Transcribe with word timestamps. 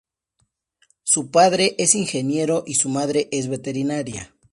Su 1.03 1.29
padre 1.29 1.75
es 1.77 1.93
ingeniero 1.93 2.63
y 2.65 2.73
su 2.73 2.89
madre 2.89 3.29
es 3.31 3.47
veterinaria. 3.49 4.33